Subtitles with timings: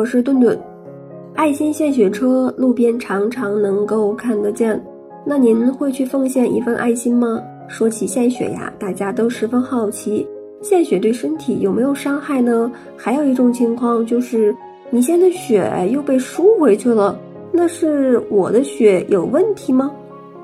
[0.00, 0.58] 我是顿顿。
[1.34, 4.82] 爱心献血车路边常常能够看得见，
[5.26, 7.38] 那您会去奉献一份爱心吗？
[7.68, 10.26] 说起献血呀，大家都十分好奇，
[10.62, 12.72] 献血对身体有没有伤害呢？
[12.96, 14.56] 还有一种情况就是，
[14.88, 17.20] 你献的血又被输回去了，
[17.52, 19.92] 那是我的血有问题吗？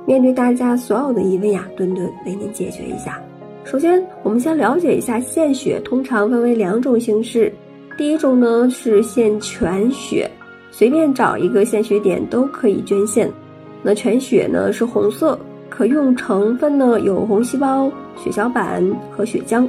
[0.04, 3.18] 面对大家所有的疑问呀，顿顿为您解决一下。
[3.64, 7.50] 首先，我们先了解一下献血，通常分为两种形式。
[7.96, 10.30] 第一种呢是献全血，
[10.70, 13.30] 随便找一个献血点都可以捐献。
[13.82, 15.38] 那全血呢是红色，
[15.70, 19.66] 可用成分呢有红细胞、血小板和血浆。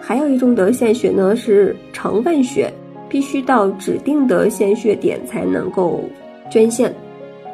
[0.00, 2.72] 还有一种的献血呢是成分血，
[3.08, 6.04] 必须到指定的献血点才能够
[6.50, 6.94] 捐献。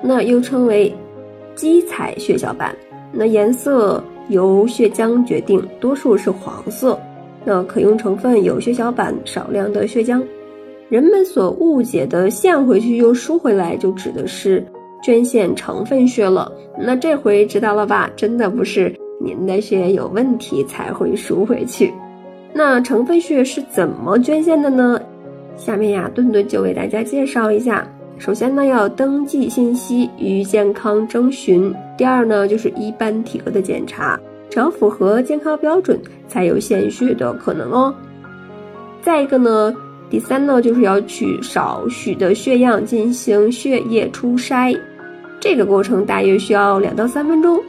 [0.02, 0.94] 那又称为
[1.55, 2.77] 基彩血小板，
[3.12, 4.02] 那颜色。
[4.28, 6.98] 由血浆决定，多数是黄色。
[7.46, 10.20] 那可用成分有血小板、少量的血浆。
[10.88, 14.66] 人们所误解的献回去又输回来，就指的是
[15.02, 16.50] 捐献成分血了。
[16.78, 18.11] 那这回知道了吧？
[18.17, 21.94] 真的不是您的血有问题才会输回去。
[22.52, 25.00] 那成分血是怎么捐献的呢？
[25.56, 27.86] 下面呀，顿顿就为大家介绍一下。
[28.19, 31.74] 首先呢，要登记信息与健康征询。
[31.98, 37.94] 第二呢，就是一般体格的检查，只要符合健康标准，才有献血的可能哦。
[39.02, 39.75] 再一个呢，
[40.08, 44.78] 第三呢，就是要取少许的血样进行血液初筛，
[45.41, 47.61] 这个过程大约需要两到三分钟。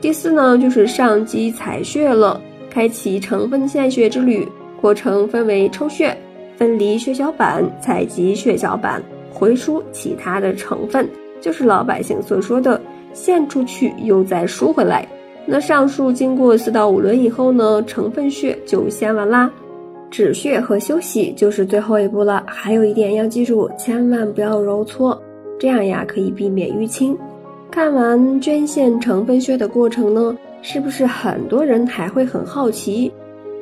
[0.00, 4.46] 第四呢，就是上机采血了，开启成分献血之旅，
[4.80, 6.16] 过程分为抽血、
[6.56, 9.02] 分离血小板、采集血小板。
[9.34, 11.08] 回输其他的成分，
[11.40, 12.80] 就是老百姓所说的
[13.14, 15.08] 献出去又再输回来。
[15.44, 19.50] 那上述经过四到五轮以后呢，成分血就先完啦。
[20.10, 22.44] 止血和休息就是最后一步了。
[22.46, 25.20] 还有一点要记住，千万不要揉搓，
[25.58, 27.16] 这样呀可以避免淤青。
[27.70, 33.10] 看完捐献成分血的过程呢，是不是很多人还会很好奇？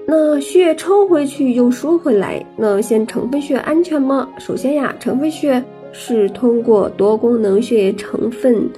[0.06, 4.28] 那血抽回去又输回来，那献成分血安全吗？
[4.38, 8.68] 首先呀，成分血是通过多功能血液成分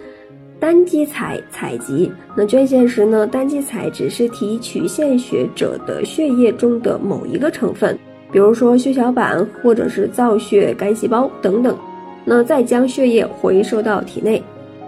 [0.62, 2.08] 单基采采集。
[2.36, 7.98] 那捐献时呢，单基采只是提取献血者的血液中的某一个成分，
[8.30, 11.76] 比如说血小板或者是造血干细胞等等，
[12.24, 14.40] 那再将血液回收到体内。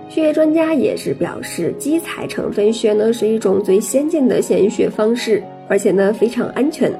[0.08, 5.42] 血液专家也是表示，基采成分血呢是一种最先进的献血方式。
[5.66, 6.92] 而且呢非常安全，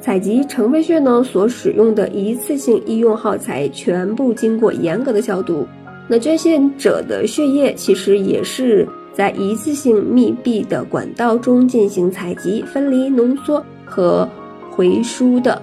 [0.00, 5.64] 采集成分血呢所使用的一次性医用耗材全部经过严格的消毒。
[6.08, 14.26] 那捐献者的血液其实也是在一次性密闭的管道中进行采集、分离、浓缩和
[14.70, 15.60] 回输的。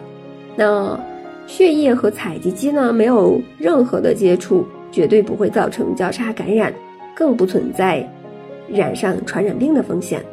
[0.55, 0.97] 那
[1.47, 6.73] 血液和采集机呢没有任何的接触，绝对不会造成交叉感染，
[7.16, 8.07] 更不存在
[8.69, 10.23] 染上传染病的风险。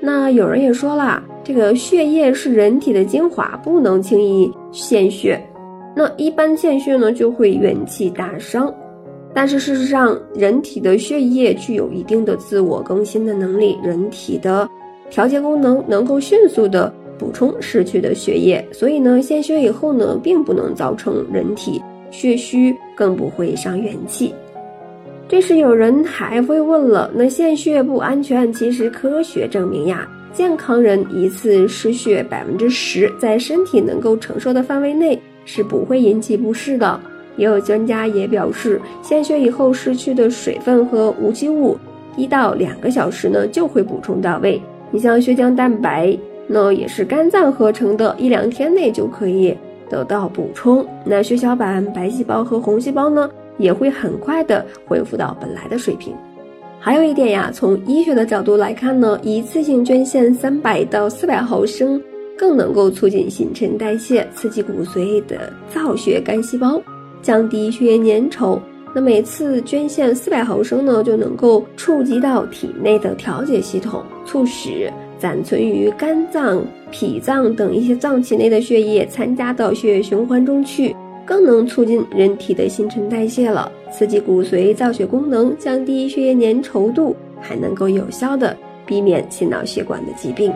[0.00, 1.22] 那有人也说了。
[1.42, 5.40] 这个血液是人体的精华，不能轻易献血。
[5.96, 8.72] 那一般献血呢，就会元气大伤。
[9.32, 14.68] 但是事实上，人体的血液具有一定的自我更新的能力，人体的
[15.08, 18.66] 调节功能能够迅速的补充失去的血液。
[18.72, 21.80] 所以呢，献血以后呢，并不能造成人体
[22.10, 24.34] 血虚，更不会伤元气。
[25.28, 28.52] 这时有人还会问了，那献血不安全？
[28.52, 30.08] 其实科学证明呀。
[30.32, 37.00] 健康人一次失血百分之十，在身体能够承受的范围内是不会引起不适的。
[37.40, 41.74] 也有专家也表示，献血以后失去的水分和无机物，
[42.14, 44.60] 一到两个小时呢就会补充到位。
[44.90, 46.14] 你像血浆蛋白，
[46.46, 49.56] 那也是肝脏合成的，一两天内就可以
[49.88, 50.86] 得到补充。
[51.02, 56.12] 那血小板、白细胞和红细胞呢，也会很快的恢复到本来的水平。
[56.78, 61.98] 还有一点呀，从医学的角度来看呢，一次性捐献三百到四百毫升，
[62.36, 66.82] 更能够促进新陈代谢，刺激骨髓的造血干细胞，
[67.22, 68.58] 降低血液粘稠。
[68.94, 80.94] 那每次捐献四百毫升呢，就能够触及到体内的调节系统，促使暂存于肝脏、脾脏等一些脏器内的血液参加到血液循环中去。
[81.24, 90.52] 更能促进人体的新陈代谢了，刺激骨髓造血功能，降低血液粘稠度，还能够有效的避免心脑血管的疾病。